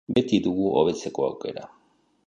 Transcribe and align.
Beti 0.13 0.37
dugu 0.45 0.71
hobetzeko 0.79 1.27
aukera. 1.29 1.71